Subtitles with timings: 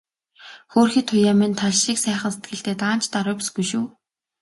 [0.71, 3.85] Хөөрхий Туяа минь тал шиг сайхан сэтгэлтэй, даанч даруу бүсгүй шүү.